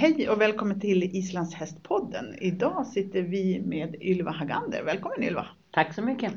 Hej 0.00 0.28
och 0.30 0.40
välkommen 0.40 0.80
till 0.80 1.02
Islands 1.02 1.54
hästpodden. 1.54 2.34
Idag 2.38 2.86
sitter 2.86 3.22
vi 3.22 3.62
med 3.66 3.94
Ylva 4.02 4.30
Hagander. 4.30 4.82
Välkommen 4.84 5.22
Ylva! 5.22 5.46
Tack 5.70 5.94
så 5.94 6.02
mycket! 6.02 6.32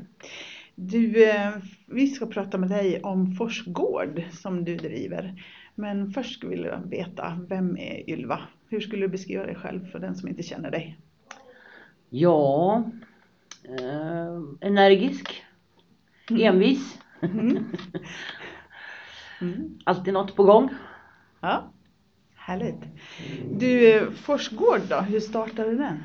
Du, 0.74 1.30
eh, 1.30 1.50
vi 1.86 2.06
ska 2.06 2.26
prata 2.26 2.58
med 2.58 2.68
dig 2.68 3.00
om 3.02 3.32
Forsgård 3.32 4.22
som 4.32 4.64
du 4.64 4.76
driver. 4.76 5.42
Men 5.74 6.10
först 6.10 6.32
skulle 6.38 6.80
vi 6.84 6.96
veta, 6.96 7.38
vem 7.48 7.76
är 7.76 8.10
Ylva? 8.10 8.40
Hur 8.68 8.80
skulle 8.80 9.02
du 9.02 9.08
beskriva 9.08 9.46
dig 9.46 9.54
själv 9.54 9.86
för 9.86 9.98
den 9.98 10.16
som 10.16 10.28
inte 10.28 10.42
känner 10.42 10.70
dig? 10.70 10.98
Ja, 12.10 12.84
eh, 13.64 14.40
energisk, 14.60 15.44
envis, 16.30 16.98
Mm. 17.22 17.64
Mm. 19.40 19.78
alltid 19.84 20.14
något 20.14 20.36
på 20.36 20.44
gång. 20.44 20.68
Ja, 21.40 21.72
härligt. 22.46 22.82
Du, 23.50 24.10
Forsgård 24.16 24.80
då, 24.88 24.96
hur 24.96 25.20
startade 25.20 25.74
den? 25.76 26.04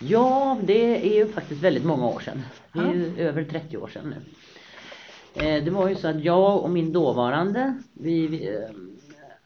Ja, 0.00 0.58
det 0.62 1.08
är 1.10 1.14
ju 1.18 1.32
faktiskt 1.32 1.62
väldigt 1.62 1.84
många 1.84 2.06
år 2.06 2.20
sedan. 2.20 2.42
Det 2.72 2.78
är 2.78 2.92
ju 2.94 3.18
över 3.18 3.44
30 3.44 3.76
år 3.76 3.88
sedan 3.88 4.14
nu. 4.14 5.44
Eh, 5.44 5.64
Det 5.64 5.70
var 5.70 5.88
ju 5.88 5.94
så 5.94 6.08
att 6.08 6.24
jag 6.24 6.62
och 6.62 6.70
min 6.70 6.92
dåvarande, 6.92 7.74
vi 7.92 8.26
vi, 8.26 8.48
eh, 8.54 8.70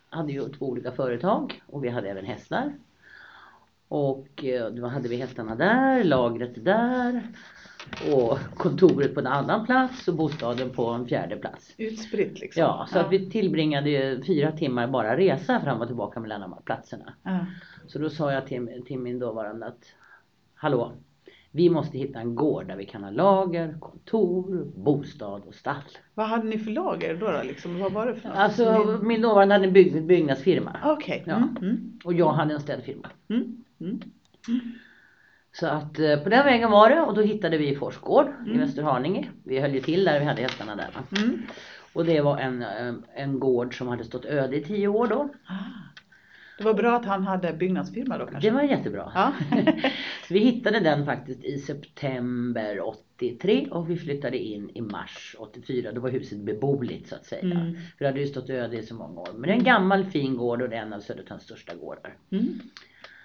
hade 0.08 0.32
ju 0.32 0.48
två 0.48 0.66
olika 0.66 0.92
företag 0.92 1.62
och 1.66 1.84
vi 1.84 1.88
hade 1.88 2.10
även 2.10 2.24
hästar. 2.24 2.72
Och 3.88 4.44
eh, 4.44 4.70
då 4.70 4.86
hade 4.86 5.08
vi 5.08 5.16
hästarna 5.16 5.54
där, 5.54 6.04
lagret 6.04 6.64
där 6.64 7.22
och 8.12 8.38
kontoret 8.56 9.14
på 9.14 9.20
en 9.20 9.26
annan 9.26 9.66
plats 9.66 10.08
och 10.08 10.14
bostaden 10.14 10.70
på 10.70 10.86
en 10.86 11.06
fjärde 11.06 11.36
plats. 11.36 11.74
Utspritt 11.78 12.40
liksom? 12.40 12.60
Ja, 12.60 12.86
så 12.92 12.98
att 12.98 13.12
vi 13.12 13.30
tillbringade 13.30 13.90
ju 13.90 14.22
fyra 14.24 14.52
timmar 14.52 14.88
bara 14.88 15.16
resa 15.16 15.60
fram 15.60 15.80
och 15.80 15.86
tillbaka 15.86 16.20
mellan 16.20 16.40
de 16.40 16.52
här 16.52 16.60
platserna. 16.60 17.14
Ja. 17.22 17.46
Så 17.86 17.98
då 17.98 18.10
sa 18.10 18.32
jag 18.32 18.46
till, 18.46 18.82
till 18.86 18.98
min 18.98 19.18
dåvarande 19.18 19.66
att 19.66 19.84
Hallå, 20.54 20.92
vi 21.50 21.70
måste 21.70 21.98
hitta 21.98 22.18
en 22.18 22.34
gård 22.34 22.66
där 22.66 22.76
vi 22.76 22.86
kan 22.86 23.04
ha 23.04 23.10
lager, 23.10 23.76
kontor, 23.80 24.64
bostad 24.76 25.42
och 25.46 25.54
stall. 25.54 25.82
Vad 26.14 26.26
hade 26.26 26.44
ni 26.44 26.58
för 26.58 26.70
lager 26.70 27.16
då? 27.16 27.30
då 27.30 27.42
liksom? 27.42 27.78
Vad 27.78 27.92
var 27.92 28.06
det 28.06 28.14
för 28.14 28.28
något? 28.28 28.38
Alltså 28.38 28.98
min 29.02 29.22
dåvarande 29.22 29.54
hade 29.54 29.66
en 29.66 29.72
bygg, 29.72 30.04
byggnadsfirma 30.04 30.76
Okej. 30.84 31.22
Ja. 31.26 31.36
Mm, 31.36 31.56
mm, 31.56 31.98
och 32.04 32.14
jag 32.14 32.32
hade 32.32 32.54
en 32.54 32.60
städfirma. 32.60 33.10
mm, 33.28 33.64
mm. 33.80 34.00
Så 35.62 35.68
att 35.68 35.98
eh, 35.98 36.16
på 36.16 36.28
den 36.28 36.44
vägen 36.44 36.70
var 36.70 36.90
det 36.90 37.00
och 37.00 37.14
då 37.14 37.20
hittade 37.20 37.58
vi 37.58 37.76
Forsgård 37.76 38.26
i 38.46 38.50
Mm. 38.50 38.60
Västerhaninge. 38.60 39.28
Vi 39.44 39.60
höll 39.60 39.74
ju 39.74 39.80
till 39.80 40.04
där 40.04 40.18
vi 40.20 40.24
hade 40.24 40.42
hästarna 40.42 40.76
där. 40.76 41.22
Mm. 41.22 41.42
Och 41.92 42.04
det 42.04 42.20
var 42.20 42.38
en, 42.38 42.62
eh, 42.62 42.94
en 43.14 43.40
gård 43.40 43.78
som 43.78 43.88
hade 43.88 44.04
stått 44.04 44.24
öde 44.24 44.56
i 44.56 44.64
tio 44.64 44.88
år 44.88 45.06
då. 45.06 45.28
Ah. 45.46 45.54
Det 46.58 46.64
var 46.64 46.74
bra 46.74 46.96
att 46.96 47.04
han 47.04 47.22
hade 47.22 47.52
byggnadsfirma 47.52 48.18
då 48.18 48.26
kanske? 48.26 48.50
Det 48.50 48.54
var 48.54 48.62
jättebra. 48.62 49.12
Ja. 49.14 49.32
Så 50.28 50.34
vi 50.34 50.40
hittade 50.40 50.80
den 50.80 51.04
faktiskt 51.06 51.44
i 51.44 51.58
september 51.58 52.80
83 52.80 53.68
och 53.70 53.90
vi 53.90 53.96
flyttade 53.96 54.38
in 54.38 54.70
i 54.74 54.80
mars 54.80 55.36
84. 55.38 55.92
Då 55.92 56.00
var 56.00 56.10
huset 56.10 56.38
beboeligt 56.38 57.08
så 57.08 57.14
att 57.14 57.24
säga. 57.24 57.42
Mm. 57.42 57.74
För 57.74 58.04
det 58.04 58.06
hade 58.06 58.20
ju 58.20 58.26
stått 58.26 58.50
öde 58.50 58.76
i 58.76 58.82
så 58.82 58.94
många 58.94 59.20
år. 59.20 59.30
Men 59.32 59.42
det 59.42 59.50
är 59.50 59.58
en 59.58 59.64
gammal 59.64 60.04
fin 60.04 60.36
gård 60.36 60.62
och 60.62 60.68
det 60.68 60.76
är 60.76 60.82
en 60.82 60.92
av 60.92 61.00
Södertörns 61.00 61.42
största 61.42 61.74
gårdar. 61.74 62.14
Mm. 62.30 62.60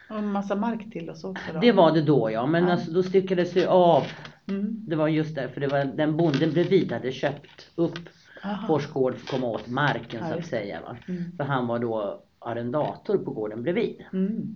Och 0.09 0.17
en 0.17 0.31
massa 0.31 0.55
mark 0.55 0.91
till 0.91 1.09
oss 1.09 1.23
också 1.23 1.53
då? 1.53 1.59
Det 1.59 1.71
var 1.71 1.91
det 1.91 2.01
då 2.01 2.31
ja, 2.31 2.45
men 2.45 2.63
Ja. 2.63 2.71
alltså, 2.71 2.91
då 2.91 3.03
styckades 3.03 3.53
det 3.53 3.67
av. 3.67 4.03
Mm. 4.47 4.85
Det 4.87 4.95
var 4.95 5.07
just 5.07 5.35
därför 5.35 5.61
det 5.61 5.67
var 5.67 5.85
den 5.85 6.17
bonden 6.17 6.51
bredvid 6.51 6.91
hade 6.91 7.11
köpt 7.11 7.69
upp 7.75 7.99
Aha. 8.43 8.67
Forsgård 8.67 9.15
för 9.15 9.23
att 9.23 9.29
komma 9.29 9.47
åt 9.47 9.67
marken 9.67 10.19
Ja, 10.23 10.33
så 10.33 10.39
att 10.39 10.45
säga. 10.45 10.81
Va? 10.81 10.97
Mm. 11.07 11.37
För 11.37 11.43
han 11.43 11.67
var 11.67 11.79
då 11.79 12.23
arrendator 12.39 13.17
på 13.17 13.31
gården 13.31 13.63
bredvid. 13.63 14.05
Mm. 14.13 14.55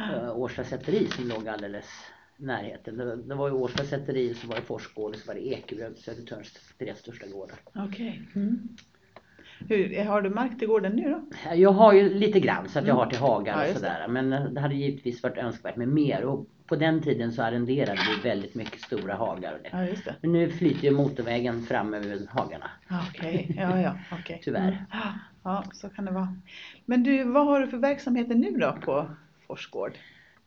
uh, 0.00 0.38
Årsta 0.38 0.64
säteri 0.64 1.06
som 1.06 1.28
låg 1.28 1.48
alldeles 1.48 1.86
närheten. 2.36 2.96
Det, 2.96 3.16
det 3.16 3.34
var 3.34 3.48
ju 3.48 3.54
Årsta 3.54 3.84
säteri, 3.84 4.34
så 4.34 4.46
var 4.46 4.56
det 4.56 4.62
Forsgård 4.62 5.14
och 5.14 5.20
så 5.20 5.26
var 5.26 5.34
det 5.34 5.46
Ekerö, 5.48 5.94
Södertörns 5.94 6.52
tre 6.78 6.94
största 6.96 7.26
gårdar. 7.26 7.56
Okej. 7.74 8.28
Mm. 8.34 8.68
Hur, 9.68 10.04
har 10.04 10.22
du 10.22 10.30
mark 10.30 10.58
till 10.58 10.68
gården 10.68 10.92
nu 10.92 11.10
då? 11.10 11.22
Jag 11.54 11.72
har 11.72 11.92
ju 11.92 12.14
lite 12.14 12.40
grann 12.40 12.68
så 12.68 12.78
att 12.78 12.86
jag 12.86 12.94
Mm. 12.94 13.04
har 13.04 13.06
till 13.10 13.18
hagar 13.18 13.70
och 13.70 13.76
sådär. 13.76 14.06
Men 14.08 14.32
eh, 14.32 14.44
det 14.44 14.60
hade 14.60 14.74
givetvis 14.74 15.22
varit 15.22 15.38
önskvärt 15.38 15.76
med 15.76 15.88
mer 15.88 16.24
och 16.24 16.46
på 16.66 16.76
den 16.76 17.02
tiden 17.02 17.32
så 17.32 17.42
arrenderade 17.42 17.98
vi 18.22 18.28
väldigt 18.28 18.54
mycket 18.54 18.80
stora 18.80 19.14
hagar. 19.14 19.52
Och 19.52 19.58
det. 19.62 19.68
Ja 19.72 19.84
just 19.84 20.04
det. 20.04 20.14
Men 20.22 20.32
nu 20.32 20.50
flyter 20.50 20.84
ju 20.84 20.90
motorvägen 20.90 21.62
fram 21.62 21.94
över 21.94 22.26
hagarna. 22.30 22.70
Okej, 23.08 23.54
ja 23.58 23.80
ja, 23.80 23.94
okej. 24.12 24.40
Tyvärr. 24.44 24.62
Mm. 24.92 25.12
Ja, 25.44 25.64
så 25.72 25.88
kan 25.88 26.04
det 26.04 26.10
vara. 26.12 26.36
Men 26.84 27.02
du, 27.02 27.24
vad 27.24 27.46
har 27.46 27.60
du 27.60 27.66
för 27.66 27.78
verksamheter 27.78 28.34
nu 28.34 28.50
då 28.50 28.76
på 28.84 29.10
Forsgård? 29.46 29.92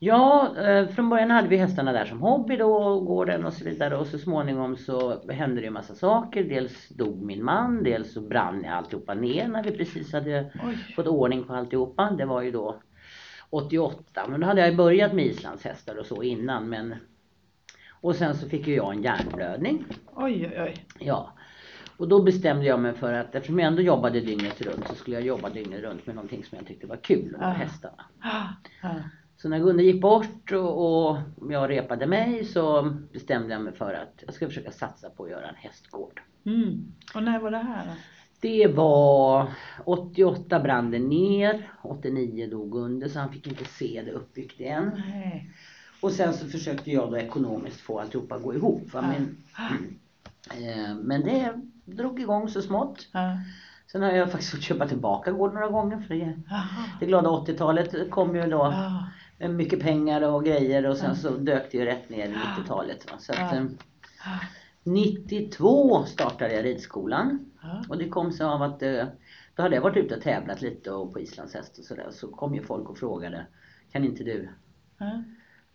Ja, 0.04 0.56
eh, 0.58 0.88
från 0.88 1.10
början 1.10 1.32
hade 1.32 1.48
vi 1.48 1.58
hästarna 1.58 1.92
där 1.92 2.06
som 2.06 2.20
hobby 2.22 2.58
då, 2.58 3.00
gården 3.00 3.46
och 3.46 3.54
så 3.54 3.66
vidare 3.66 3.98
och 3.98 4.08
så 4.08 4.18
småningom 4.20 4.78
så 4.78 5.30
hände 5.32 5.62
det 5.62 5.66
ju 5.66 5.72
massa 5.72 5.96
saker. 5.96 6.44
Dels 6.44 6.90
dog 6.90 7.22
min 7.22 7.44
man, 7.44 7.84
dels 7.84 8.14
så 8.14 8.22
brann 8.22 8.66
alltihopa 8.66 9.14
ner 9.14 9.48
när 9.48 9.64
vi 9.64 9.72
precis 9.72 10.14
hade 10.14 10.52
Oj. 10.68 10.76
fått 10.96 11.08
ordning 11.08 11.44
på 11.44 11.54
alltihopa. 11.54 12.12
Det 12.18 12.26
var 12.26 12.42
ju 12.42 12.52
då 12.52 12.82
88, 13.50 14.28
men 14.30 14.40
då 14.42 14.48
hade 14.48 14.62
jag 14.62 14.70
ju 14.70 14.76
börjat 14.76 15.14
med 15.14 15.26
islandshästar 15.26 15.96
och 15.96 16.06
så 16.06 16.24
innan 16.24 16.70
men 16.70 16.96
och 18.02 18.16
sen 18.16 18.36
så 18.36 18.50
fick 18.50 18.68
ju 18.68 18.76
jag 18.76 18.94
en 18.94 19.04
hjärnblödning. 19.04 19.86
Oj, 20.16 20.48
oj, 20.52 20.62
oj. 20.62 20.86
Ja. 21.00 21.34
Och 21.98 22.08
då 22.08 22.22
bestämde 22.24 22.66
jag 22.66 22.80
mig 22.80 22.94
för 22.94 23.14
att 23.14 23.36
eftersom 23.36 23.60
jag 23.60 23.68
ändå 23.68 23.82
jobbade 23.82 24.20
dygnet 24.20 24.62
runt 24.62 24.88
så 24.88 24.96
skulle 24.96 25.16
jag 25.16 25.26
jobba 25.26 25.50
dygnet 25.50 25.82
runt 25.84 26.06
med 26.08 26.16
någonting 26.16 26.44
som 26.44 26.58
jag 26.58 26.68
tyckte 26.68 26.88
var 26.88 26.98
kul, 26.98 27.36
och 27.36 27.44
Ah. 27.44 27.50
hästarna. 27.52 28.06
Ah, 28.24 28.48
ah. 28.88 28.96
Så 29.42 29.50
när 29.50 29.60
Gunde 29.60 29.84
gick 29.84 30.02
bort 30.02 30.52
och, 30.52 31.10
och 31.10 31.18
jag 31.50 31.70
repade 31.70 32.08
mig 32.08 32.46
så 32.46 32.94
bestämde 33.14 33.54
jag 33.54 33.62
mig 33.62 33.74
för 33.74 33.94
att 33.94 34.24
jag 34.26 34.34
ska 34.34 34.48
försöka 34.48 34.72
satsa 34.72 35.10
på 35.10 35.24
att 35.24 35.30
göra 35.30 35.48
en 35.48 35.56
hästgård. 35.56 36.22
Mm. 36.46 36.94
Och 37.16 37.24
när 37.24 37.40
var 37.40 37.52
det 37.52 37.58
här 37.58 37.86
då? 37.86 37.92
Det 38.40 38.68
var 38.68 39.48
88 39.86 40.60
brann 40.60 40.92
det 40.92 41.00
ner, 41.00 41.72
89 41.82 42.48
dog 42.48 42.72
Gunde 42.72 43.10
så 43.10 43.20
han 43.20 43.34
fick 43.34 43.48
inte 43.48 43.66
se 43.66 44.02
det 44.06 44.12
uppbyggt 44.12 44.60
igen. 44.60 44.92
Nej. 45.08 45.52
Och 46.02 46.12
sen 46.12 46.34
så 46.34 46.48
försökte 46.48 46.92
jag 46.92 47.12
då 47.12 47.18
ekonomiskt 47.18 47.80
få 47.80 48.00
alltihopa 48.00 48.36
att 48.36 48.44
gå 48.44 48.54
ihop. 48.54 48.94
Va? 48.94 49.16
Ah. 49.54 49.70
Men, 49.70 50.70
eh, 50.70 50.96
men 50.96 51.22
det 51.24 51.54
drog 51.86 52.20
igång 52.20 52.50
så 52.50 52.62
smått. 52.62 53.08
Ja. 53.12 53.38
Sen 53.92 54.02
har 54.02 54.12
jag 54.12 54.32
faktiskt 54.32 54.52
fått 54.52 54.64
köpa 54.64 54.88
tillbaka 54.88 55.32
gården 55.32 55.56
några 55.56 55.70
gånger 55.70 56.00
för 56.00 56.16
det, 56.16 56.38
det 57.00 57.06
glada 57.06 57.30
80-talet 57.30 58.12
kom 58.12 58.36
ju 58.36 58.42
då 58.42 58.58
Ja. 58.58 59.08
Med 59.42 59.56
mycket 59.56 59.80
pengar 59.80 60.22
och 60.22 60.46
grejer 60.46 60.86
och 60.86 60.98
sen 60.98 61.16
så 61.16 61.30
dök 61.38 61.72
det 61.72 61.78
ju 61.78 61.86
rätt 61.86 62.10
ner 62.10 62.26
i 62.28 62.34
90-talet. 62.34 63.12
Va? 63.12 63.18
Så 63.20 63.32
att, 63.32 63.38
Ja. 63.40 63.56
eh, 63.56 63.64
Ja. 64.26 64.40
92 64.84 66.06
startade 66.06 66.54
jag 66.54 66.66
ridskolan 66.66 67.52
och 67.90 67.98
det 67.98 68.10
kom 68.10 68.32
sig 68.32 68.46
av 68.46 68.62
att 68.62 68.82
eh, 68.82 69.06
då 69.56 69.64
hade 69.64 69.76
jag 69.76 69.82
varit 69.82 69.98
ute 69.98 70.16
och 70.16 70.22
tävlat 70.22 70.62
lite 70.62 70.92
och 70.92 71.14
på 71.14 71.20
islandshäst 71.20 71.78
och 71.80 71.86
sådär 71.86 72.08
så 72.12 72.28
kom 72.28 72.56
ju 72.56 72.62
folk 72.64 72.90
och 72.90 72.98
frågade 72.98 73.46
Kan 73.92 74.04
inte 74.04 74.24
du, 74.24 74.50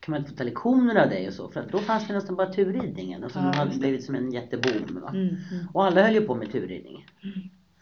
kan 0.00 0.12
man 0.12 0.20
inte 0.20 0.30
få 0.30 0.36
ta 0.36 0.44
lektioner 0.44 1.02
av 1.02 1.08
dig 1.08 1.28
och 1.28 1.34
så? 1.34 1.48
För 1.48 1.60
att 1.60 1.68
då 1.72 1.78
fanns 1.78 2.06
det 2.08 2.14
nästan 2.14 2.36
bara 2.36 2.52
turridningen 2.52 3.24
och 3.24 3.30
som 3.30 3.42
Ja, 3.44 3.52
hade 3.52 3.70
det. 3.70 3.78
blivit 3.78 4.04
som 4.04 4.14
en 4.14 4.32
jätteboom. 4.32 5.00
Va? 5.02 5.08
Mm. 5.10 5.28
Mm. 5.28 5.66
Och 5.72 5.84
alla 5.84 6.02
höll 6.02 6.14
ju 6.14 6.20
på 6.20 6.34
med 6.34 6.52
turridning. 6.52 7.06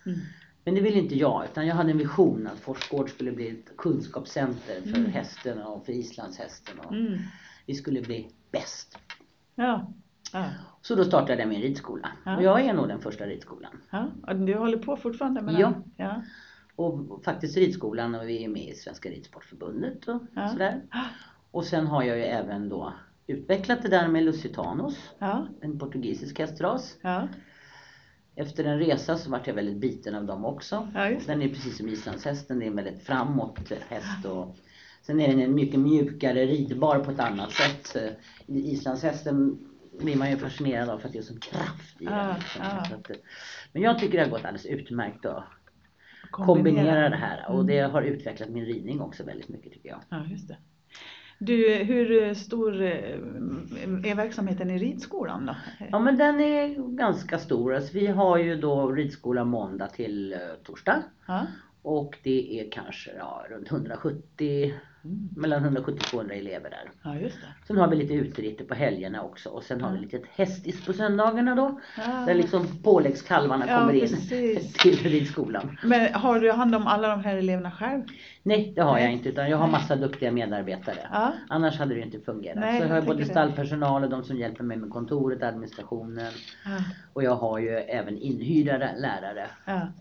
Mm. 0.06 0.19
Men 0.64 0.75
det 0.75 0.80
ville 0.80 0.98
inte 0.98 1.14
jag 1.14 1.44
utan 1.44 1.66
jag 1.66 1.75
hade 1.75 1.91
en 1.91 1.98
vision 1.98 2.47
att 2.47 2.58
Forsgård 2.60 3.10
skulle 3.10 3.32
bli 3.32 3.48
ett 3.50 3.76
kunskapscenter 3.76 4.80
för 4.82 4.98
Mm. 4.98 5.10
hästen 5.10 5.62
och 5.62 5.86
för 5.86 5.92
islandshästen. 5.92 6.78
Och 6.78 6.92
Mm. 6.92 7.19
vi 7.66 7.75
skulle 7.75 8.00
bli 8.02 8.28
bäst. 8.52 8.98
Ja. 9.54 9.92
Ja. 10.33 10.44
Så 10.83 10.94
då 10.94 11.04
startade 11.04 11.41
jag 11.41 11.48
min 11.48 11.60
ridskola. 11.62 12.09
Ja. 12.24 12.36
Och 12.36 12.42
jag 12.42 12.60
är 12.60 12.72
nog 12.74 12.89
den 12.89 13.00
första 13.00 13.27
ridskolan. 13.27 13.72
ja. 13.91 14.09
Och 14.27 14.36
du 14.36 14.54
håller 14.54 14.78
på 14.78 14.97
fortfarande 14.97 15.42
med 15.42 15.54
Ja. 15.60 15.68
det? 15.97 16.03
Ja. 16.04 16.22
Och 16.77 17.24
faktiskt 17.24 17.56
ridskolan 17.56 18.15
och 18.15 18.28
vi 18.28 18.44
är 18.44 18.48
med 18.48 18.68
i 18.68 18.74
Svenska 18.74 19.09
Ridsportförbundet 19.09 20.09
och 20.09 20.22
Ja. 20.34 20.48
sådär. 20.48 20.83
Och 21.50 21.65
sen 21.65 21.86
har 21.86 22.03
jag 22.03 22.16
ju 22.16 22.22
även 22.24 22.68
då 22.68 22.92
utvecklat 23.27 23.83
det 23.83 23.89
där 23.89 24.09
med 24.09 24.24
Lusitanos, 24.24 25.10
Ja. 25.18 25.47
en 25.60 25.78
portugisisk 25.78 26.39
hästras. 26.39 26.97
Ja. 27.03 27.28
Efter 28.36 28.65
en 28.65 28.78
resa 28.78 29.16
så 29.19 29.31
vart 29.31 29.47
jag 29.47 29.54
väldigt 29.54 29.77
biten 29.77 30.15
av 30.15 30.25
dem 30.25 30.45
också. 30.45 30.89
Ja. 30.95 31.10
Den 31.27 31.42
är 31.42 31.48
precis 31.48 31.77
som 31.77 31.89
islandshästen, 31.89 32.59
det 32.59 32.65
är 32.65 32.66
en 32.66 32.77
väldigt 32.77 33.03
framåt 33.03 33.72
häst 33.89 34.25
och 34.25 34.57
sen 35.03 35.21
är 35.21 35.28
den 35.28 35.41
en 35.41 35.54
mycket 35.54 35.81
mjukare 35.81 36.47
ridbar 36.47 36.98
på 36.98 37.10
ett 37.10 37.21
annat 37.21 37.53
sätt. 37.53 37.97
Eh, 37.97 38.13
Islandshästen 38.57 39.59
blir 40.01 40.16
man 40.16 40.31
ju 40.31 40.36
fascinerad 40.36 40.89
av 40.89 40.98
för 40.98 41.07
att 41.09 41.13
det 41.13 41.19
är 41.19 41.22
sån 41.22 41.41
kraft 41.41 42.01
i 42.01 42.04
den. 42.04 42.34
liksom. 42.34 42.63
ja. 42.65 42.81
Att, 42.97 43.10
eh, 43.10 43.16
Men 43.72 43.83
jag 43.83 43.98
tycker 43.98 44.19
det 44.19 44.25
har 44.25 44.31
gått 44.31 44.45
alldeles 44.45 44.66
utmärkt 44.66 45.27
att 45.27 45.45
kombinera 46.30 47.09
det 47.09 47.16
här 47.16 47.45
och 47.48 47.54
Mm. 47.54 47.66
det 47.66 47.80
har 47.80 48.03
utvecklat 48.03 48.48
min 48.48 48.65
ridning 48.65 49.01
också 49.01 49.25
väldigt 49.25 49.48
mycket 49.48 49.72
tycker 49.72 49.89
jag. 49.89 50.01
Ja, 50.09 50.25
just 50.30 50.48
det. 50.48 50.57
Du, 51.39 51.75
hur 51.75 52.34
stor 52.34 52.83
eh, 52.83 53.19
är 54.04 54.15
verksamheten 54.15 54.71
i 54.71 54.78
ridskolan 54.78 55.47
då? 55.47 55.57
Ja 55.91 55.98
men 55.98 56.16
den 56.16 56.41
är 56.41 56.97
ganska 56.97 57.39
stor. 57.39 57.75
Alltså, 57.75 57.95
vi 57.95 58.07
har 58.07 58.39
ju 58.39 58.57
då 58.57 58.92
ridskola 58.92 59.45
måndag 59.45 59.86
till 59.86 60.33
eh, 60.33 60.39
torsdag. 60.63 61.03
Ja. 61.27 61.47
Och 61.83 62.19
det 62.22 62.60
är 62.60 62.71
kanske 62.71 63.10
ja, 63.19 63.45
runt 63.51 63.71
170, 63.71 64.75
Mm. 65.04 65.28
mellan 65.36 65.62
170 65.65 65.92
och 66.01 66.06
200 66.06 66.34
elever 66.34 66.71
där. 66.71 66.91
Ja, 67.03 67.16
just 67.18 67.41
det. 67.41 67.47
Sen 67.66 67.77
har 67.77 67.89
vi 67.89 67.97
lite 67.97 68.15
uteritter 68.15 68.65
på 68.65 68.74
helgerna 68.74 69.22
också 69.22 69.48
och 69.48 69.62
sen 69.65 69.80
har 69.80 69.92
vi 69.92 69.98
lite 69.98 70.21
hästis 70.34 70.86
på 70.86 70.92
söndagarna 70.92 71.54
då. 71.54 71.80
Ja. 71.97 72.24
Där 72.27 72.34
liksom 72.34 72.66
påläggskalvarna 72.83 73.65
Ja, 73.68 73.78
kommer 73.80 73.92
in 73.92 74.01
precis. 74.01 74.72
till 74.83 74.97
ridskolan. 74.97 75.78
Men 75.84 76.15
har 76.15 76.41
du 76.41 76.53
hand 76.53 76.74
om 76.74 76.86
alla 76.86 77.09
de 77.09 77.21
här 77.24 77.36
eleverna 77.36 77.71
själv? 77.71 78.03
Nej, 78.42 78.72
det 78.77 78.83
har 78.83 78.98
jag 78.98 79.04
Nej. 79.04 79.12
inte 79.12 79.28
utan 79.28 79.51
jag 79.51 79.56
har 79.56 79.68
massa 79.68 79.97
duktiga 79.97 80.33
medarbetare. 80.33 81.09
Ja. 81.12 81.33
Annars 81.48 81.78
hade 81.78 81.95
det 81.95 82.01
inte 82.01 82.21
fungerat. 82.21 82.59
Nej, 82.60 82.78
så 82.78 82.84
jag 82.84 82.89
har 82.89 82.97
jag 82.97 83.04
både 83.04 83.24
stallpersonal 83.24 84.04
och 84.04 84.10
de 84.10 84.24
som 84.24 84.36
hjälper 84.36 84.65
mig 84.65 84.77
med 84.77 84.91
kontoret, 84.91 85.42
administrationen. 85.42 86.33
Och 87.12 87.22
jag 87.22 87.36
har 87.36 87.59
ju 87.59 87.68
även 87.71 88.18
inhyrda 88.18 88.78
lärare. 88.78 89.47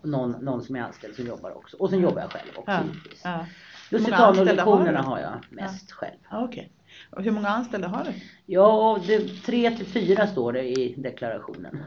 Någon, 0.02 0.30
någon 0.30 0.62
som 0.62 0.76
är 0.76 0.80
anställd 0.80 1.14
som 1.14 1.26
jobbar 1.26 1.56
också. 1.56 1.76
Och 1.76 1.90
sen 1.90 2.00
jobbar 2.00 2.20
jag 2.20 2.30
själv 2.30 2.50
också 2.56 2.72
givetvis. 2.84 3.22
Ja. 3.98 4.00
Hur 4.00 4.10
många 4.10 4.16
anställda 4.26 4.64
har 4.64 4.92
har 5.02 5.18
jag 5.18 5.32
mest 5.50 5.92
själv. 5.92 6.16
Ja, 6.30 6.44
Okej. 6.44 6.70
Och 7.10 7.22
hur 7.22 7.30
många 7.30 7.48
anställda 7.48 7.88
har 7.88 8.04
du? 8.04 8.10
Ja, 8.46 8.98
det, 9.06 9.18
tre 9.42 9.70
till 9.70 9.86
fyra 9.86 10.26
står 10.26 10.52
det 10.52 10.62
i 10.62 10.94
deklarationen. 10.98 11.78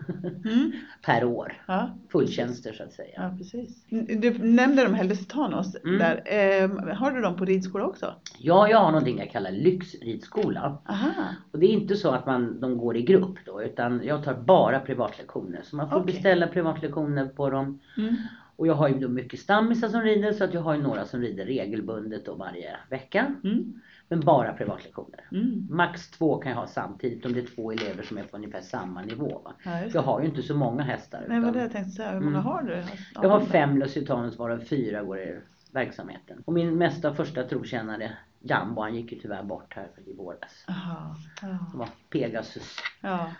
Mm. 0.45 0.71
per 1.05 1.23
år. 1.23 1.53
Ja. 1.67 1.89
Fulltjänster 2.11 2.73
så 2.73 2.83
att 2.83 2.93
säga. 2.93 3.13
ja, 3.15 3.35
precis. 3.37 3.85
Du 4.19 4.37
nämnde 4.37 4.83
de 4.83 4.93
här 4.93 5.03
Lusitanos 5.03 5.75
Mm. 5.83 5.99
där. 5.99 6.23
Eh, 6.25 6.95
har 6.95 7.11
du 7.11 7.21
dem 7.21 7.35
på 7.35 7.45
ridskola 7.45 7.85
också? 7.85 8.13
Ja, 8.37 8.67
jag 8.69 8.77
har 8.77 8.91
någonting 8.91 9.17
jag 9.17 9.31
kallar 9.31 9.51
lyxridskola. 9.51 10.77
Aha. 10.89 11.11
Och 11.51 11.59
det 11.59 11.65
är 11.65 11.73
inte 11.73 11.95
så 11.95 12.11
att 12.11 12.25
man, 12.25 12.59
de 12.59 12.77
går 12.77 12.97
i 12.97 13.01
grupp 13.01 13.35
då, 13.45 13.63
utan 13.63 14.01
jag 14.03 14.23
tar 14.23 14.33
bara 14.33 14.79
privatlektioner. 14.79 15.61
Så 15.63 15.75
man 15.75 15.89
får 15.89 15.97
Okej. 15.97 16.13
beställa 16.13 16.47
privatlektioner 16.47 17.25
på 17.25 17.49
dem. 17.49 17.79
Mm. 17.97 18.15
Och 18.57 18.67
jag 18.67 18.73
har 18.73 18.87
ju 18.87 18.99
då 18.99 19.07
mycket 19.09 19.39
stammisar 19.39 19.89
som 19.89 20.01
rider 20.01 20.33
så 20.33 20.43
att 20.43 20.53
jag 20.53 20.61
har 20.61 20.75
ju 20.75 20.81
några 20.81 21.05
som 21.05 21.21
rider 21.21 21.45
regelbundet 21.45 22.25
då 22.25 22.35
varje 22.35 22.77
vecka. 22.89 23.35
Mm. 23.43 23.81
Men 24.09 24.19
bara 24.19 24.53
privatlektioner. 24.53 25.27
Mm. 25.31 25.67
Max 25.69 26.09
två 26.11 26.37
kan 26.37 26.51
jag 26.51 26.59
ha 26.59 26.67
samtidigt 26.67 27.25
om 27.25 27.33
det 27.33 27.39
är 27.39 27.45
två 27.55 27.71
elever 27.71 28.03
som 28.03 28.17
är 28.17 28.23
på 28.23 28.37
ungefär 28.37 28.61
samma 28.61 29.01
nivå. 29.01 29.41
Va? 29.45 29.53
Ja, 29.65 29.81
Jag 29.93 30.01
har 30.01 30.21
ju 30.21 30.27
inte 30.27 30.41
så 30.41 30.55
många 30.55 30.83
hästar. 30.83 31.25
Nej, 31.27 31.39
vad 31.39 31.49
utan 31.49 31.53
det 31.53 31.61
jag 31.61 31.71
tänkte 31.71 31.91
säga. 31.91 32.11
Hur 32.11 32.19
många 32.19 32.37
Mm. 32.39 32.45
har 32.45 32.63
du? 32.63 32.83
jag 33.21 33.29
har 33.29 33.39
fem 33.41 33.77
Lusitanus 33.77 34.37
varav 34.37 34.59
fyra 34.59 35.03
går 35.03 35.19
i 35.19 35.39
verksamheten. 35.71 36.43
Och 36.45 36.53
min 36.53 36.77
mesta 36.77 37.13
första 37.13 37.43
trotjänare 37.43 38.11
Jambo 38.39 38.81
han 38.81 38.95
gick 38.95 39.11
ju 39.11 39.19
tyvärr 39.19 39.43
bort 39.43 39.73
här 39.75 39.87
i 40.05 40.13
våras. 40.13 40.65
Aha. 40.67 41.15
Ja. 41.41 41.57
var 41.73 41.89
Pegasus. 42.09 42.75
ja. 43.01 43.31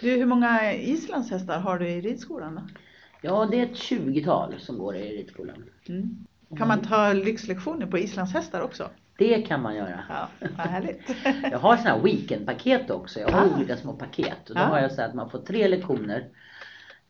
Du, 0.00 0.10
hur 0.16 0.26
många 0.26 0.72
islandshästar 0.74 1.60
har 1.60 1.78
du 1.78 1.88
i 1.88 2.00
ridskolan 2.00 2.54
då? 2.54 2.62
Ja 3.20 3.48
det 3.50 3.60
är 3.60 3.62
ett 3.66 3.74
20-tal 3.76 4.54
som 4.58 4.78
går 4.78 4.96
i 4.96 5.16
ridskolan. 5.18 5.64
Mm. 5.88 6.26
Kan 6.58 6.68
man 6.68 6.80
ta 6.80 7.12
lyxlektioner 7.12 7.86
på 7.86 7.98
islandshästar 7.98 8.60
också? 8.60 8.90
Det 9.18 9.42
kan 9.42 9.62
man 9.62 9.76
göra. 9.76 10.00
Ja, 10.08 10.28
vad 10.56 10.66
härligt. 10.66 11.00
Jag 11.50 11.58
har 11.58 11.76
sådana 11.76 11.96
här 11.96 12.02
weekendpaket 12.04 12.90
också. 12.90 13.20
Jag 13.20 13.28
har 13.28 13.40
Ah. 13.46 13.56
olika 13.56 13.76
små 13.76 13.92
paket. 13.92 14.48
Och 14.50 14.54
då 14.54 14.60
Ah. 14.60 14.64
har 14.66 14.78
jag 14.80 14.92
så 14.92 15.02
att 15.02 15.14
man 15.14 15.30
får 15.30 15.38
tre 15.38 15.68
lektioner. 15.68 16.28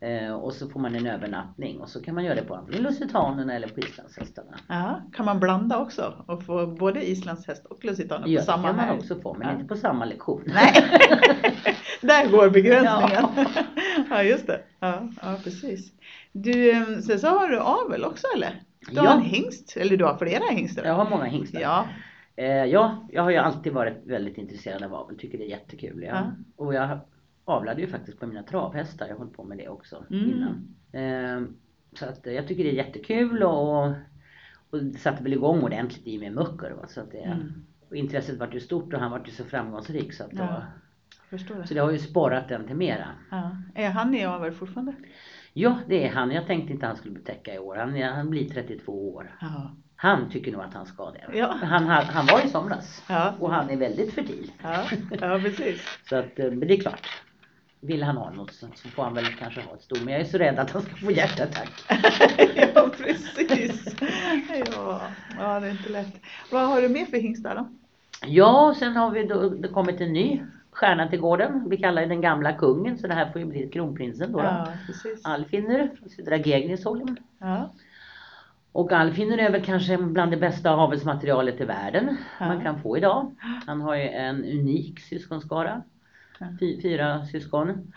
Eh, 0.00 0.32
och 0.32 0.52
så 0.52 0.68
får 0.68 0.80
man 0.80 0.94
en 0.94 1.06
övernattning. 1.06 1.80
Och 1.80 1.88
så 1.88 2.02
kan 2.02 2.14
man 2.14 2.24
göra 2.24 2.34
det 2.34 2.42
på 2.42 2.54
antingen 2.54 2.82
lusitanerna 2.82 3.54
eller 3.54 3.68
på 3.68 3.80
islandshästarna. 3.80 4.58
Ja, 4.68 5.02
kan 5.12 5.24
man 5.26 5.40
blanda 5.40 5.78
också 5.78 6.14
och 6.26 6.42
få 6.44 6.66
både 6.66 7.08
islandshäst 7.10 7.66
och 7.66 7.84
lusitaner 7.84 8.22
på 8.22 8.28
Ja, 8.28 8.40
det 8.40 8.46
samma 8.46 8.68
kan 8.68 8.76
man 8.76 8.90
också 8.98 9.20
få. 9.20 9.34
Men 9.34 9.46
Ja. 9.48 9.54
inte 9.54 9.64
på 9.64 9.76
samma 9.76 10.04
lektion. 10.04 10.42
Nej, 10.46 10.72
där 12.00 12.30
går 12.30 12.50
begränsningen. 12.50 13.24
Ja. 13.36 13.44
Ja, 14.10 14.22
just 14.22 14.46
det. 14.46 14.60
Ja, 14.80 15.08
ja, 15.22 15.36
precis. 15.44 15.92
Du, 16.32 16.70
eh, 16.70 16.98
sen 16.98 17.18
så 17.18 17.26
har 17.28 17.48
du 17.48 17.58
avel 17.58 18.04
också 18.04 18.26
eller? 18.36 18.62
Du 18.92 18.98
har 18.98 19.06
Ja. 19.06 19.14
en 19.14 19.22
hingst, 19.22 19.76
eller 19.76 19.96
du 19.96 20.04
har 20.04 20.16
flera 20.18 20.44
hingstar? 20.50 20.84
Jag 20.84 20.94
har 20.94 21.10
många 21.10 21.24
hingstar. 21.24 21.60
Ja. 21.60 21.86
Eh, 22.36 22.64
ja, 22.64 23.06
jag 23.12 23.22
har 23.22 23.30
ju 23.30 23.36
alltid 23.36 23.72
varit 23.72 23.96
väldigt 24.06 24.38
intresserad 24.38 24.82
av 24.82 24.94
avel. 24.94 25.18
Tycker 25.18 25.38
det 25.38 25.44
är 25.44 25.48
jättekul. 25.50 26.02
Ja. 26.02 26.08
Ja. 26.10 26.32
Och 26.56 26.74
jag 26.74 26.98
avlade 27.44 27.80
ju 27.80 27.86
faktiskt 27.86 28.20
på 28.20 28.26
mina 28.26 28.42
travhästar. 28.42 29.06
Jag 29.08 29.18
höll 29.18 29.28
på 29.28 29.44
med 29.44 29.58
det 29.58 29.68
också 29.68 30.04
Mm. 30.10 30.30
innan. 30.30 30.74
Eh, 30.92 31.48
så 31.98 32.04
att 32.04 32.26
jag 32.26 32.48
tycker 32.48 32.64
det 32.64 32.70
är 32.70 32.74
jättekul 32.74 33.42
och, 33.42 33.86
och 34.70 34.84
det 34.84 34.98
satte 34.98 35.22
väl 35.22 35.32
igång 35.32 35.62
ordentligt 35.62 36.06
i 36.06 36.18
med 36.18 36.32
Mucker. 36.32 36.74
Så 36.88 37.00
att 37.00 37.10
det, 37.12 37.18
Mm. 37.18 37.52
och 37.90 37.96
intresset 37.96 38.38
vart 38.38 38.54
ju 38.54 38.60
stort 38.60 38.92
och 38.94 39.00
han 39.00 39.10
vart 39.10 39.28
ju 39.28 39.32
så 39.32 39.44
framgångsrik 39.44 40.12
så 40.14 40.24
att 40.24 40.30
då, 40.30 40.62
Förstår 41.30 41.54
Så 41.54 41.60
det. 41.68 41.74
det 41.74 41.80
har 41.80 41.90
ju 41.90 41.98
sporrat 41.98 42.48
den 42.48 42.66
till 42.66 42.76
mera. 42.76 43.06
Ja. 43.30 43.56
Är 43.74 43.90
han 43.90 44.14
i 44.14 44.24
avel 44.24 44.52
fortfarande? 44.52 44.94
Ja, 45.52 45.78
det 45.86 46.06
är 46.06 46.10
han. 46.12 46.30
Jag 46.30 46.46
tänkte 46.46 46.72
inte 46.72 46.86
han 46.86 46.96
skulle 46.96 47.14
bli 47.14 47.22
täcka 47.22 47.54
i 47.54 47.58
år. 47.58 47.76
Han, 47.76 48.02
han 48.02 48.30
blir 48.30 48.48
32 48.48 49.14
år. 49.14 49.36
Ja. 49.40 49.70
Han 49.96 50.30
tycker 50.30 50.52
nog 50.52 50.62
att 50.62 50.74
han 50.74 50.86
ska 50.86 51.10
det. 51.10 51.38
Ja. 51.38 51.54
Han, 51.62 51.86
han, 51.86 52.04
han 52.04 52.26
var 52.26 52.46
i 52.46 52.48
somras. 52.48 53.02
Ja. 53.08 53.34
Och 53.40 53.52
han 53.52 53.70
är 53.70 53.76
väldigt 53.76 54.14
fertil. 54.14 54.52
Ja, 54.62 54.84
ja 55.20 55.40
precis. 55.42 55.98
Så 56.08 56.16
att, 56.16 56.38
eh, 56.38 56.46
men 56.46 56.60
det 56.68 56.74
är 56.74 56.80
klart. 56.80 57.08
Vill 57.80 58.02
han 58.02 58.16
ha 58.16 58.30
något 58.30 58.52
så, 58.52 58.66
får 58.88 59.02
han 59.02 59.14
väl 59.14 59.24
kanske 59.24 59.60
ha 59.60 59.74
ett 59.74 59.82
sto. 59.82 60.04
Men 60.04 60.12
jag 60.12 60.20
är 60.20 60.24
så 60.24 60.38
rädd 60.38 60.58
att 60.58 60.70
han 60.70 60.82
ska 60.82 60.96
få 60.96 61.10
hjärtattack. 61.10 61.70
ja, 62.74 62.90
precis. 62.98 63.94
Ja. 64.74 65.00
ja, 65.38 65.60
det 65.60 65.66
är 65.66 65.70
inte 65.70 65.88
lätt. 65.88 66.20
Vad 66.52 66.68
har 66.68 66.82
du 66.82 66.88
mer 66.88 67.04
för 67.04 67.16
hingstar 67.16 67.54
då? 67.54 67.68
Ja, 68.26 68.74
sen 68.78 68.96
har 68.96 69.10
vi 69.10 69.24
då, 69.24 69.48
det 69.48 69.68
kommit 69.68 70.00
en 70.00 70.12
ny 70.12 70.42
stjärna 70.78 71.08
till 71.08 71.20
gården. 71.20 71.66
Vi 71.70 71.76
kallar 71.76 72.06
den 72.06 72.20
gamla 72.20 72.52
kungen. 72.52 72.98
Så 72.98 73.06
det 73.06 73.14
här 73.14 73.32
får 73.32 73.40
ju 73.40 73.46
bli 73.46 73.68
kronprinsen 73.68 74.32
då. 74.32 74.38
då. 74.38 74.44
Ja. 74.44 74.68
Alfinner 75.24 75.90
från 75.98 76.08
Södra 76.08 76.36
Gegnisholm. 76.36 77.16
Ja. 77.38 77.72
Och 78.72 78.92
Alfinner 78.92 79.38
är 79.38 79.50
väl 79.50 79.64
kanske 79.64 79.96
bland 79.98 80.30
det 80.30 80.36
bästa 80.36 80.70
avelsmaterialet 80.70 81.60
i 81.60 81.64
världen 81.64 82.16
Ja. 82.40 82.46
man 82.46 82.60
kan 82.62 82.82
få 82.82 82.96
idag. 82.96 83.34
Han 83.66 83.80
har 83.80 83.94
ju 83.96 84.02
en 84.08 84.36
unik 84.44 85.00
syskonskara. 85.00 85.82
Fyra 86.82 87.24
syskon. 87.26 87.92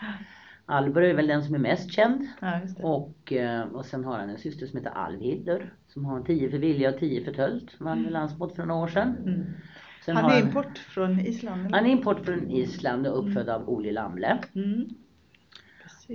Albor 0.66 1.04
är 1.04 1.14
väl 1.14 1.26
den 1.26 1.42
som 1.42 1.54
är 1.54 1.58
mest 1.58 1.92
känd. 1.92 2.26
ja. 2.40 2.60
Och, 2.82 3.32
eh, 3.32 3.62
och 3.62 3.84
sen 3.86 4.04
har 4.04 4.18
han 4.18 4.30
en 4.30 4.38
syster 4.38 4.66
som 4.66 4.78
heter 4.78 4.90
Alvhildur. 4.90 5.72
Som 5.88 6.04
har 6.04 6.20
10 6.22 6.50
för 6.50 6.58
vilja 6.58 6.88
och 6.88 6.98
10 6.98 7.24
för 7.24 7.32
tölt. 7.32 7.70
Vann 7.80 8.02
väl 8.04 8.12
landsmått 8.12 8.56
för 8.56 8.66
några 8.66 8.82
år 8.82 8.88
sedan. 8.88 9.16
Mm. 9.26 9.44
Sen 10.04 10.16
Han 10.16 10.30
är 10.30 10.40
import 10.40 10.78
från 10.78 11.20
Island? 11.20 11.66
eller? 11.66 11.76
Han 11.76 11.86
är 11.86 11.90
import 11.90 12.24
från 12.24 12.50
Island 12.50 13.06
och 13.06 13.18
uppfödd 13.18 13.48
av 13.48 13.68
Olle 13.68 13.92
Lamle. 13.92 14.38
Mm. 14.54 14.88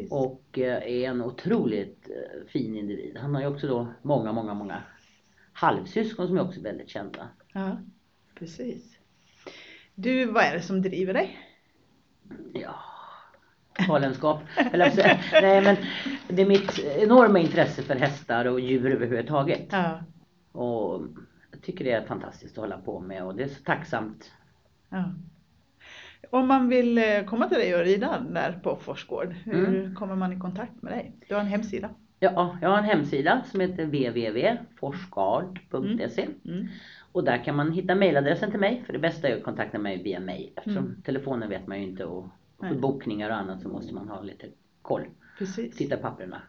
Och 0.09 0.57
eh, 0.57 0.83
är 0.83 1.09
en 1.09 1.21
otroligt 1.21 2.09
eh, 2.09 2.47
fin 2.47 2.75
individ. 2.75 3.17
Han 3.17 3.35
har 3.35 3.41
ju 3.41 3.47
också 3.47 3.67
då 3.67 3.87
många, 4.01 4.31
många, 4.31 4.53
många 4.53 4.81
halvsyskon 5.53 6.27
som 6.27 6.37
är 6.37 6.41
också 6.41 6.61
väldigt 6.61 6.89
kända. 6.89 7.27
Ja, 7.53 7.77
precis. 8.35 8.97
Du, 9.95 10.25
vad 10.25 10.43
är 10.43 10.53
det 10.53 10.61
som 10.61 10.81
driver 10.81 11.13
dig? 11.13 11.39
Ja, 12.53 12.75
galenskap. 13.87 14.41
Nej 15.31 15.61
men 15.61 15.75
det 16.27 16.41
är 16.41 16.45
mitt 16.45 16.79
enorma 16.79 17.39
intresse 17.39 17.81
för 17.83 17.95
hästar 17.95 18.45
och 18.45 18.59
djur 18.59 18.91
överhuvudtaget. 18.91 19.67
Ja, 19.71 19.99
Och 20.51 21.01
tycker 21.61 21.85
det 21.85 21.91
är 21.91 22.05
fantastiskt 22.05 22.57
att 22.57 22.61
hålla 22.63 22.77
på 22.77 22.99
med 22.99 23.23
och 23.23 23.35
det 23.35 23.43
är 23.43 23.47
så 23.47 23.63
tacksamt. 23.63 24.31
ja. 24.89 25.03
Om 26.29 26.47
man 26.47 26.69
vill 26.69 26.97
eh, 26.97 27.23
komma 27.25 27.49
till 27.49 27.57
dig 27.57 27.75
och 27.75 27.81
rida 27.83 28.25
där 28.29 28.59
på 28.63 28.75
Forsgård, 28.75 29.35
hur 29.45 29.67
Mm. 29.67 29.95
kommer 29.95 30.15
man 30.15 30.33
i 30.33 30.39
kontakt 30.39 30.81
med 30.81 30.93
dig? 30.93 31.11
Du 31.27 31.33
har 31.33 31.41
en 31.41 31.47
hemsida? 31.47 31.89
Ja, 32.19 32.57
jag 32.61 32.69
har 32.69 32.77
en 32.77 32.83
hemsida 32.83 33.43
som 33.51 33.59
heter 33.59 33.85
www.forsgard.se 33.85 36.27
Mm. 36.45 36.67
och 37.11 37.23
där 37.23 37.43
kan 37.43 37.55
man 37.55 37.71
hitta 37.71 37.95
mailadressen 37.95 38.51
till 38.51 38.59
mig 38.59 38.83
för 38.85 38.93
det 38.93 38.99
bästa 38.99 39.27
är 39.29 39.37
att 39.37 39.43
kontakta 39.43 39.79
mig 39.79 40.03
via 40.03 40.21
eftersom 40.55 40.85
Mm. 40.85 41.01
telefonen 41.01 41.49
vet 41.49 41.67
man 41.67 41.81
ju 41.81 41.87
inte 41.87 42.05
och 42.05 42.27
för 42.59 42.75
bokningar 42.75 43.29
och 43.29 43.35
annat 43.35 43.61
så 43.61 43.69
måste 43.69 43.93
man 43.93 44.09
ha 44.09 44.21
lite 44.21 44.45
koll. 44.81 45.03
Precis. 45.37 45.77
Titta 45.77 45.97
papperna. 45.97 46.41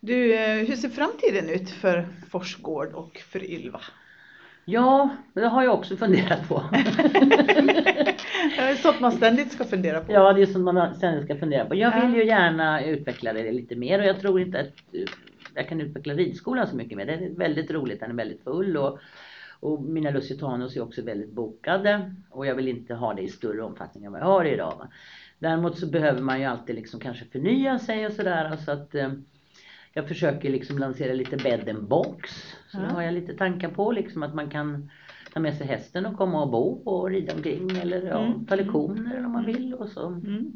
Du, 0.00 0.34
eh, 0.34 0.56
hur 0.66 0.76
ser 0.76 0.88
framtiden 0.88 1.48
ut 1.48 1.70
för 1.70 2.06
Forsgård 2.30 2.92
och 2.92 3.16
för 3.18 3.50
Ylva? 3.50 3.80
Ja, 4.64 5.10
det 5.32 5.46
har 5.46 5.62
jag 5.62 5.74
också 5.74 5.96
funderat 5.96 6.48
på. 6.48 6.62
Det 8.56 8.60
är 8.60 8.74
sånt 8.74 9.00
man 9.00 9.12
ständigt 9.12 9.52
ska 9.52 9.64
fundera 9.64 10.00
på. 10.00 10.12
ja, 10.12 10.32
det 10.32 10.42
är 10.42 10.46
som 10.46 10.64
man 10.64 10.94
sen 10.94 11.24
ska 11.24 11.36
fundera 11.36 11.64
på. 11.64 11.74
Jag 11.74 12.00
vill 12.00 12.14
ju 12.14 12.26
gärna 12.26 12.84
utveckla 12.84 13.32
det 13.32 13.52
lite 13.52 13.76
mer 13.76 13.98
och 13.98 14.04
jag 14.04 14.20
tror 14.20 14.40
inte 14.40 14.60
att 14.60 14.66
eh, 14.92 15.04
jag 15.54 15.68
kan 15.68 15.80
utveckla 15.80 16.14
ridskolan 16.14 16.66
så 16.66 16.76
mycket 16.76 16.98
mer. 16.98 17.06
Det 17.06 17.12
är 17.12 17.30
väldigt 17.30 17.70
roligt, 17.70 18.00
den 18.00 18.10
är 18.10 18.14
väldigt 18.14 18.44
full 18.44 18.76
och, 18.76 18.98
och 19.60 19.82
mina 19.82 20.10
Lusitanos 20.10 20.76
är 20.76 20.82
också 20.82 21.02
väldigt 21.02 21.32
bokade 21.32 22.14
och 22.30 22.46
jag 22.46 22.54
vill 22.54 22.68
inte 22.68 22.94
ha 22.94 23.14
det 23.14 23.22
i 23.22 23.28
större 23.28 23.62
omfattning 23.62 24.04
än 24.04 24.12
vad 24.12 24.20
jag 24.20 24.26
har 24.26 24.44
idag. 24.44 24.74
Va? 24.78 24.88
Däremot 25.38 25.78
så 25.78 25.86
behöver 25.86 26.22
man 26.22 26.40
ju 26.40 26.46
alltid 26.46 26.74
liksom 26.74 27.00
kanske 27.00 27.24
förnya 27.24 27.78
sig 27.78 28.06
och 28.06 28.12
sådär 28.12 28.56
så 28.56 28.70
att 28.70 28.94
eh, 28.94 29.12
jag 29.94 30.08
försöker 30.08 30.50
liksom 30.50 30.78
lansera 30.78 31.12
lite 31.12 31.36
bed 31.36 31.68
and 31.68 31.88
box. 31.88 32.30
Så 32.68 32.78
Ja. 32.78 32.94
har 32.94 33.02
jag 33.02 33.14
lite 33.14 33.34
tankar 33.34 33.68
på 33.68 33.92
liksom 33.92 34.22
att 34.22 34.34
man 34.34 34.50
kan 34.50 34.90
ta 35.32 35.40
med 35.40 35.56
sig 35.56 35.66
hästen 35.66 36.06
och 36.06 36.16
komma 36.16 36.42
och 36.42 36.50
bo 36.50 36.82
och 36.84 37.10
rida 37.10 37.34
omkring 37.34 37.70
eller 37.82 38.06
ja, 38.06 38.18
Mm. 38.24 38.46
ta 38.46 38.54
lektioner 38.54 39.26
om 39.26 39.32
man 39.32 39.44
vill 39.46 39.74
och 39.74 39.88
så. 39.88 40.06
Mm. 40.06 40.52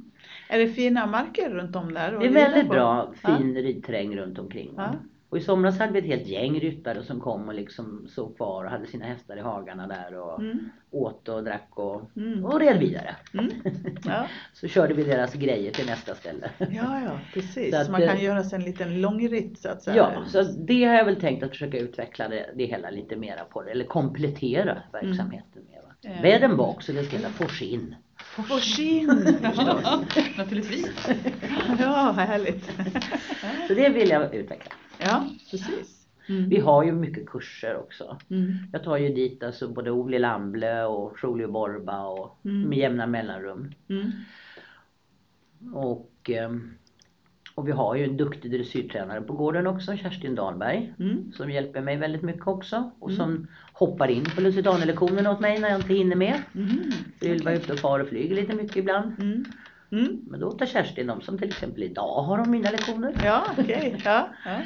Är 0.48 0.58
det 0.58 0.68
fina 0.68 1.06
marker 1.06 1.50
runt 1.50 1.76
om 1.76 1.94
där? 1.94 2.18
Det 2.20 2.26
är 2.26 2.32
väldigt 2.32 2.68
bra 2.68 3.12
Ja. 3.22 3.36
fin 3.36 3.54
ridterräng 3.54 4.16
runt 4.16 4.38
omkring. 4.38 4.72
Ja. 4.76 4.94
Och 5.30 5.38
i 5.38 5.40
somras 5.40 5.78
hade 5.78 5.92
vi 5.92 5.98
ett 5.98 6.04
helt 6.06 6.26
gäng 6.26 6.60
ryttare 6.60 7.02
som 7.02 7.20
kom 7.20 7.48
och 7.48 7.54
liksom 7.54 8.06
såg 8.08 8.36
kvar 8.36 8.64
och 8.64 8.70
hade 8.70 8.86
sina 8.86 9.04
hästar 9.04 9.36
i 9.36 9.40
hagarna 9.40 9.86
där 9.86 10.14
och 10.18 10.40
Mm. 10.40 10.58
åt 10.90 11.28
och 11.28 11.44
drack 11.44 11.68
och, 11.70 12.10
Mm. 12.16 12.44
och 12.44 12.60
red 12.60 12.78
vidare. 12.78 13.16
Mm. 13.34 13.50
Ja. 14.04 14.26
Så 14.52 14.68
körde 14.68 14.94
vi 14.94 15.02
deras 15.04 15.34
grejer 15.34 15.72
till 15.72 15.86
nästa 15.86 16.14
ställe. 16.14 16.50
ja, 16.58 16.66
ja, 17.04 17.20
precis. 17.34 17.70
Så 17.74 17.80
att, 17.80 17.86
Så 17.86 17.92
man 17.92 18.00
kan 18.00 18.16
eh, 18.16 18.24
göra 18.24 18.44
sig 18.44 18.58
en 18.58 18.64
liten 18.64 19.00
långritt 19.00 19.58
så 19.58 19.68
att 19.68 19.82
säga. 19.82 19.96
Ja, 19.96 20.24
så 20.26 20.42
det 20.42 20.84
har 20.84 20.94
jag 20.94 21.04
väl 21.04 21.20
tänkt 21.20 21.42
att 21.42 21.50
försöka 21.50 21.78
utveckla 21.78 22.28
det, 22.28 22.50
det 22.56 22.64
hela 22.64 22.90
lite 22.90 23.16
mera 23.16 23.44
på 23.44 23.62
det, 23.62 23.70
eller 23.70 23.84
komplettera 23.84 24.82
verksamheten 24.92 25.62
med. 25.70 25.82
Va? 25.82 25.94
Mm. 26.10 26.22
Ved 26.22 26.42
en 26.42 26.56
bak 26.56 26.82
så 26.82 26.92
det 26.92 27.04
ska 27.04 27.16
heta 27.16 27.28
Forsin. 27.28 27.94
Forsin 28.18 29.38
förstås, 29.42 29.84
naturligtvis. 30.38 31.08
Ja, 31.80 32.12
härligt. 32.16 32.64
Så 33.68 33.74
det 33.74 33.88
vill 33.88 34.08
jag 34.08 34.34
utveckla. 34.34 34.72
Ja, 34.98 35.24
precis. 35.50 35.94
Mm. 36.28 36.48
Vi 36.48 36.60
har 36.60 36.84
ju 36.84 36.92
mycket 36.92 37.26
kurser 37.28 37.76
också. 37.76 38.18
Mm. 38.30 38.52
Jag 38.72 38.84
tar 38.84 38.96
ju 38.96 39.08
dit 39.08 39.42
alltså 39.42 39.68
både 39.68 39.90
Ole 39.90 40.18
Lamble 40.18 40.84
och 40.84 41.16
Julie 41.22 41.46
Borba 41.46 42.06
och 42.06 42.38
Mm. 42.44 42.62
med 42.68 42.78
jämna 42.78 43.06
mellanrum. 43.06 43.72
Mm. 43.88 44.10
Och, 45.74 46.30
ehm, 46.30 46.74
och 47.54 47.68
vi 47.68 47.72
har 47.72 47.94
ju 47.96 48.04
en 48.04 48.16
duktig 48.16 48.50
dressyrtränare 48.52 49.20
på 49.20 49.32
gården 49.32 49.66
också, 49.66 49.96
Kerstin 49.96 50.34
Dahlberg. 50.34 50.94
Mm. 50.98 51.32
Som 51.32 51.50
hjälper 51.50 51.80
mig 51.80 51.96
väldigt 51.96 52.22
mycket 52.22 52.46
också. 52.46 52.90
Och 52.98 53.10
Mm. 53.10 53.16
som 53.20 53.46
hoppar 53.72 54.08
in 54.08 54.24
på 54.34 54.40
lusitanlektionerna 54.40 55.30
åt 55.30 55.40
mig 55.40 55.58
när 55.60 55.68
jag 55.68 55.78
inte 55.80 55.94
hinner 55.94 56.16
med. 56.16 56.42
Mm. 56.54 56.78
Ylva 57.22 57.50
är 57.52 57.56
ute 57.56 57.72
och 57.72 57.78
far 57.78 58.00
och 58.00 58.08
flyger 58.08 58.34
lite 58.36 58.52
mycket 58.54 58.76
ibland. 58.76 59.12
Mm. 59.20 59.44
Mm. 59.92 60.20
Men 60.30 60.40
då 60.40 60.50
tar 60.52 60.66
Kerstin 60.66 61.06
dem 61.06 61.20
som 61.20 61.38
till 61.38 61.48
exempel 61.48 61.82
idag 61.82 62.22
har 62.22 62.38
de 62.38 62.50
mina 62.50 62.70
lektioner 62.70 63.14
Ja, 63.24 63.44
okej. 63.58 64.00
Ja, 64.04 64.28
ja. 64.44 64.60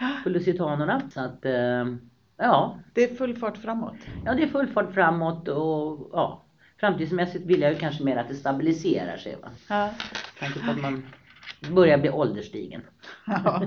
på 0.24 0.28
lusitanerna. 0.28 1.02
Så 1.14 1.20
att 1.20 1.44
ehm, 1.44 2.00
ja, 2.36 2.78
Det 2.94 3.04
är 3.10 3.14
full 3.14 3.36
fart 3.36 3.56
framåt. 3.58 3.94
ja 4.24 4.34
det 4.34 4.42
är 4.42 4.48
full 4.48 4.66
fart 4.68 4.94
framåt 4.94 5.48
och 5.48 6.10
ja, 6.12 6.42
framtidsmässigt 6.80 7.46
vill 7.46 7.60
jag 7.60 7.72
ju 7.72 7.78
kanske 7.78 8.04
mer 8.04 8.16
att 8.16 8.28
det 8.28 8.34
stabiliserar 8.34 9.16
sig. 9.16 9.36
Va? 9.42 9.48
Ja. 9.68 9.90
Tanke 10.40 10.58
på 10.64 10.70
att 10.70 10.80
man 10.80 11.02
börjar 11.70 11.98
bli 11.98 12.10
ålderstigen. 12.10 12.82
Ja. 13.26 13.62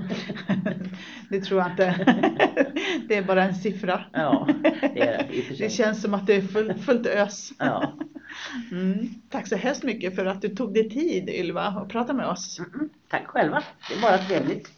Det 1.30 1.40
tror 1.40 1.60
jag 1.60 1.70
inte. 1.70 1.94
Det 3.08 3.16
är 3.16 3.22
bara 3.22 3.44
en 3.44 3.54
siffra. 3.54 4.04
Ja, 4.12 4.48
det 4.62 5.00
är 5.00 5.18
det 5.18 5.24
och. 5.50 5.58
Det 5.58 5.70
känns 5.70 6.02
som 6.02 6.14
att 6.14 6.26
det 6.26 6.34
är 6.34 6.42
fullt, 6.42 6.80
fullt 6.84 7.06
ös. 7.06 7.52
Ja. 7.58 7.92
Mm. 8.70 9.08
Tack 9.30 9.46
så 9.48 9.56
hemskt 9.56 9.82
mycket 9.82 10.14
för 10.16 10.26
att 10.26 10.42
du 10.42 10.48
tog 10.48 10.74
dig 10.74 10.90
tid 10.90 11.28
Ylva 11.28 11.62
att 11.62 11.88
prata 11.88 12.12
med 12.12 12.26
oss. 12.26 12.58
Mm, 12.74 12.88
Tack 13.08 13.26
själva, 13.26 13.62
det 13.88 13.94
är 13.94 14.02
bara 14.02 14.18
trevligt. 14.18 14.70